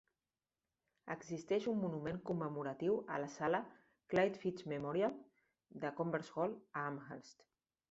Existeix 1.15 1.67
un 1.71 1.77
monument 1.81 2.17
commemoratiu 2.29 2.97
a 3.17 3.21
la 3.25 3.29
sala 3.35 3.61
"Clyde 4.15 4.41
Fitch 4.47 4.67
Memorial" 4.75 5.17
de 5.85 5.95
Converse 6.03 6.37
Hall, 6.41 6.59
a 6.83 6.91
Amherst. 6.97 7.49